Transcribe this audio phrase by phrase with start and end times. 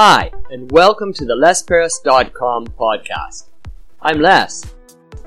[0.00, 3.46] Hi, and welcome to the LesParis.com podcast.
[4.00, 4.62] I'm Les.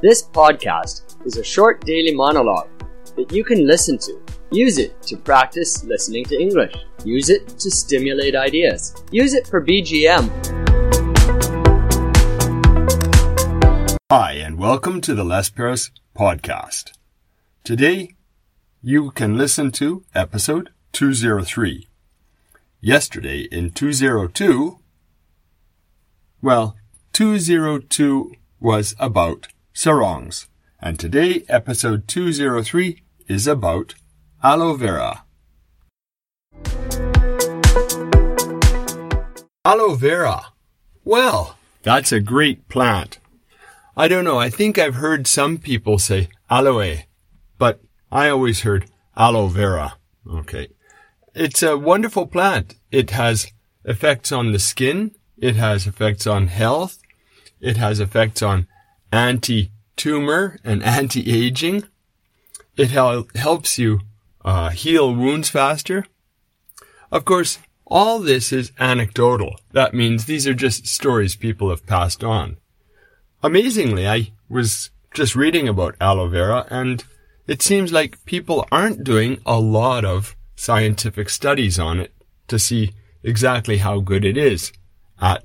[0.02, 2.70] This podcast is a short daily monologue
[3.18, 4.18] that you can listen to.
[4.50, 6.74] Use it to practice listening to English.
[7.04, 8.96] Use it to stimulate ideas.
[9.12, 10.32] Use it for BGM.
[14.10, 16.94] Hi, and welcome to the Les Paris podcast.
[17.66, 18.16] Today,
[18.82, 21.90] you can listen to episode 203.
[22.84, 24.80] Yesterday in 202,
[26.42, 26.76] well,
[27.14, 33.94] 202 was about sarongs, and today episode 203 is about
[34.42, 35.26] aloe vera.
[39.64, 40.46] Aloe vera.
[41.04, 43.20] Well, that's a great plant.
[43.96, 46.96] I don't know, I think I've heard some people say aloe,
[47.60, 47.80] but
[48.12, 49.98] I always heard aloe vera.
[50.28, 50.70] Okay.
[51.34, 52.76] It's a wonderful plant.
[52.92, 53.52] It has
[53.86, 55.12] effects on the skin.
[55.38, 57.00] It has effects on health.
[57.62, 58.68] It has effects on
[59.12, 61.84] anti-tumor and anti-aging.
[62.76, 64.02] It hel- helps you
[64.44, 66.06] uh, heal wounds faster.
[67.12, 69.56] Of course, all this is anecdotal.
[69.72, 72.58] That means these are just stories people have passed on.
[73.44, 77.04] Amazingly, I was just reading about aloe vera and
[77.48, 82.14] it seems like people aren't doing a lot of scientific studies on it
[82.48, 84.72] to see exactly how good it is
[85.20, 85.44] at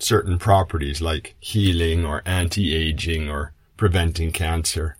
[0.00, 4.96] certain properties like healing or anti-aging or preventing cancer.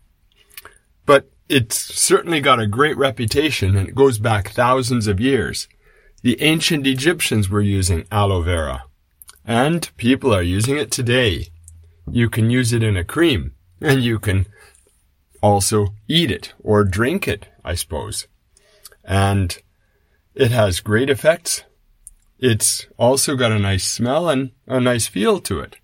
[1.07, 5.67] But it's certainly got a great reputation and it goes back thousands of years.
[6.23, 8.85] The ancient Egyptians were using aloe vera
[9.45, 11.49] and people are using it today.
[12.09, 14.47] You can use it in a cream and you can
[15.43, 18.29] also eat it or drink it, I suppose
[19.05, 19.59] and
[20.35, 21.65] it has great effects.
[22.39, 25.77] It's also got a nice smell and a nice feel to it.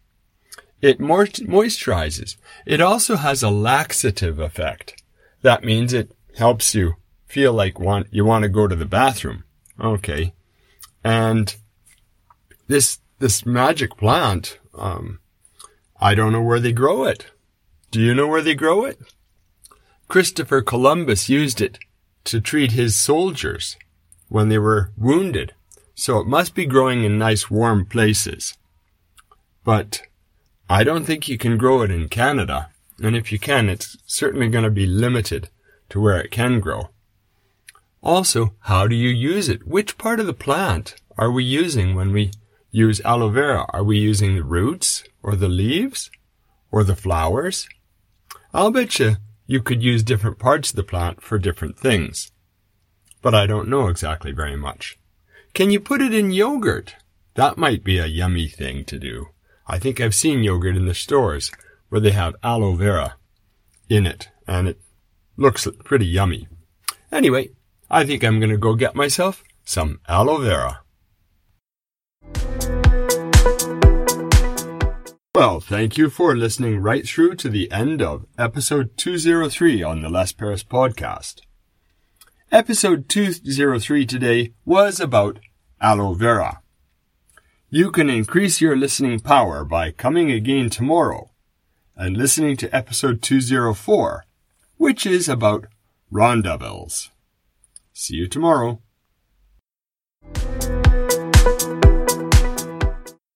[0.81, 2.37] It moisturizes.
[2.67, 5.03] It also has a laxative effect.
[5.43, 6.95] That means it helps you
[7.27, 9.45] feel like want, you want to go to the bathroom.
[9.81, 10.35] Okay.
[11.05, 11.55] And
[12.67, 15.21] this, this magic plant, um,
[16.01, 17.27] I don't know where they grow it.
[17.91, 18.99] Do you know where they grow it?
[20.07, 21.79] Christopher Columbus used it
[22.29, 23.77] to treat his soldiers
[24.29, 25.55] when they were wounded.
[25.95, 28.57] So it must be growing in nice warm places.
[29.65, 30.03] But
[30.69, 32.71] I don't think you can grow it in Canada.
[33.03, 35.49] And if you can, it's certainly going to be limited
[35.91, 36.91] to where it can grow.
[38.03, 39.67] Also, how do you use it?
[39.67, 42.31] Which part of the plant are we using when we
[42.71, 43.67] use aloe vera?
[43.71, 46.11] Are we using the roots or the leaves
[46.71, 47.69] or the flowers?
[48.55, 49.17] I'll bet you
[49.49, 52.31] you could use different parts of the plant for different things.
[53.23, 54.99] But I don't know exactly very much.
[55.55, 56.95] Can you put it in yogurt?
[57.35, 59.29] That might be a yummy thing to do.
[59.67, 61.51] I think I've seen yogurt in the stores
[61.89, 63.17] where they have aloe vera
[63.89, 64.81] in it, and it
[65.39, 66.47] looks pretty yummy.
[67.11, 67.49] Anyway,
[67.91, 70.81] I think I'm going to go get myself some aloe vera.
[75.39, 80.09] Well, thank you for listening right through to the end of episode 203 on the
[80.09, 81.43] Les Paris podcast.
[82.51, 85.39] Episode 203 today was about
[85.81, 86.61] aloe vera.
[87.71, 91.31] You can increase your listening power by coming again tomorrow
[91.95, 94.25] and listening to episode 204,
[94.77, 95.67] which is about
[96.13, 97.11] rondavels.
[97.93, 98.83] See you tomorrow.